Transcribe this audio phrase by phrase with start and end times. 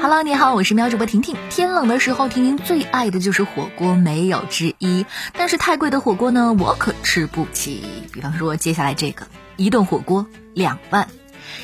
[0.00, 1.36] Hello，你好，我是喵主播婷婷。
[1.50, 5.04] 天冷的时候，婷婷最爱的就是火锅，没有之一。
[5.32, 7.82] 但是太贵的火锅呢，我可吃不起。
[8.12, 9.26] 比方说，接下来这个
[9.56, 11.08] 一顿火锅两万。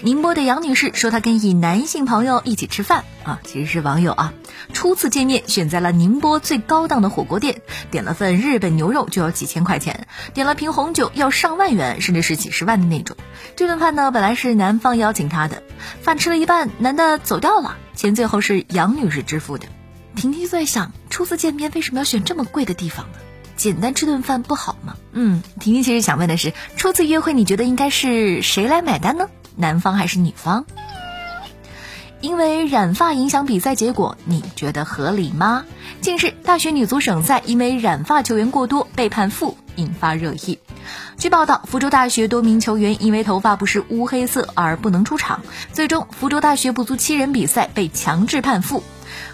[0.03, 4.33] 宁波的杨女士说，她跟一男性朋友一起吃饭啊，其实是网友啊。
[4.73, 13.17] 初次见面，选在了宁波最高档的火锅店，点了份日本牛肉就要几千块钱，点了瓶红酒要上万元，甚至是几十万的那种。
[13.57, 15.63] 这顿饭呢，本来是男方邀请她的，
[16.01, 19.67] 饭吃了一半，男的走掉了，钱最后是杨女士支付的。
[20.17, 23.19] 婷婷在想，初次见面为什么要选这么贵的地方呢？
[23.57, 24.97] 简单吃顿饭不好吗？
[25.13, 29.29] 嗯，婷婷其实想问的是，初次约会你觉得应该是谁来买单呢？
[29.57, 30.65] 男方还是女方？
[32.21, 35.65] 因为染发影响比赛结果，你觉得合理吗？
[36.01, 40.59] 近日，大学女足省赛因为染发球员过多被判负，引发热议。
[41.19, 48.83] 据报道，福州大学多名球员因为头发不是乌黑色而不能出场，最终福州大学不足七人比赛被强制判负。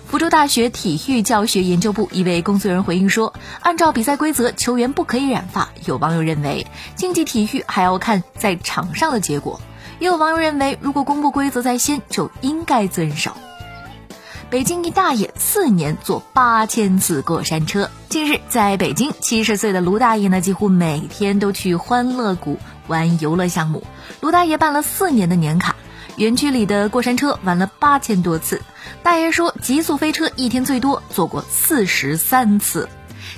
[0.07, 9.61] 福州大学体育教学研究部一位工作人员回应说：“按照比赛规则，球员不可以染发。”有网友认为，竞技体育还要看在场上的结果。
[10.01, 13.33] 也有网友认为，如果公布规则在先，就应该遵守。
[14.49, 17.91] 北京一大爷四年坐八千次过山车。
[18.09, 23.85] 近日，在北京，七十岁的卢大爷呢，几乎每天都去欢乐谷玩游乐项目。
[24.23, 25.77] 卢大爷办了四年的年卡，
[26.17, 28.63] 园区里的过山车玩了八千多次。
[29.03, 32.89] 大爷说，极速飞车一天最多坐过四十三次，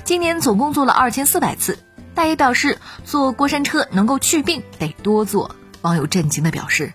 [0.05, 1.77] 今年总共坐了二千四百次。
[2.15, 5.53] 大爷表示，坐过山车能够去病，得多坐。
[5.83, 6.93] 网友震惊的表示：“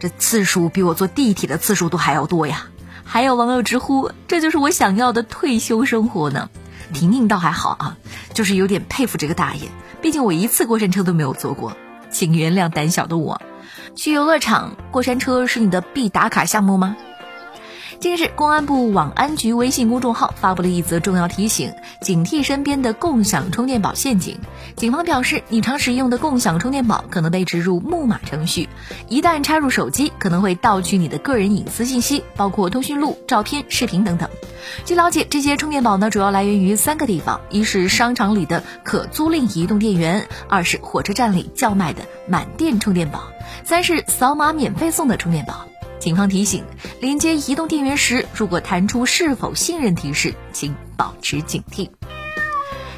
[0.00, 2.66] 这次数比我坐地铁的次数都还要多呀！”
[3.04, 6.50] 还有网友直呼：“这就是我想要的退休生活呢。”
[6.92, 7.96] 婷婷倒还好啊，
[8.34, 9.68] 就是有点佩服这个大爷，
[10.00, 11.76] 毕竟我一次过山车都没有坐过，
[12.10, 13.40] 请原谅胆小的我。
[13.94, 16.96] 去游乐场过山车是你的必打卡项目吗？
[18.00, 21.70] 近日，公安部网安局微信公众号发布了一则重要提醒：
[22.00, 24.38] 警惕身边的共享充电宝陷阱。
[24.74, 28.70] 警方表示，你常使用的共享充电宝可能被植入木马程序，
[29.08, 34.30] 一旦插入手机，可能会盗取你的个人隐私信息，包括通讯录、照片、视频等等。
[34.86, 43.30] 据了解，这些充电宝呢，主要来源于三个地方：一是商场里的可租赁移动电源；二是火车站里叫卖的满电充电宝；
[43.62, 45.66] 三是扫码免费送的充电宝。
[46.00, 46.64] 警方提醒：
[47.00, 51.88] 连接移动电源时，如果弹出“是否信任”提示，请保持警惕。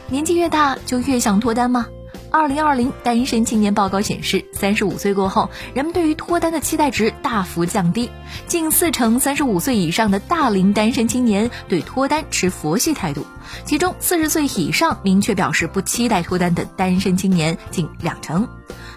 [0.09, 1.87] 年纪越大，就越想脱单吗？
[2.31, 8.09] 二零二零单身青年报告显示，三十五岁过后，人们对于脱单的期待值大幅降低，
[8.47, 13.27] 近四成三十五岁以上的大龄单身青年对脱单持佛系态度，
[13.67, 18.49] 其中四十岁以上明确表示不期待脱单的单身青年近两成。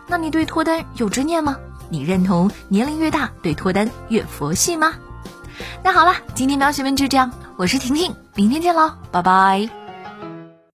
[0.08, 1.58] 那你对脱单有执念吗？
[1.90, 4.94] 你认同年龄越大对脱单越佛系吗？
[5.84, 9.85] 那好了，今天喵学们就这样，我是婷婷，明天见喽，拜拜。